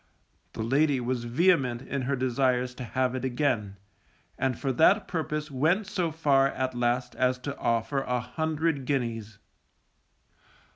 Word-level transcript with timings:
The 0.53 0.63
lady 0.63 0.99
was 0.99 1.25
vehement 1.25 1.83
in 1.83 2.01
her 2.01 2.15
desires 2.15 2.73
to 2.73 2.83
have 2.83 3.13
it 3.13 3.23
again, 3.23 3.77
and 4.35 4.57
for 4.57 4.71
that 4.73 5.07
purpose 5.07 5.51
went 5.51 5.85
so 5.85 6.09
far 6.11 6.47
at 6.47 6.73
last 6.73 7.13
as 7.17 7.37
to 7.37 7.55
offer 7.59 7.99
an 8.03 8.21
hundred 8.23 8.85
guineas. 8.85 9.37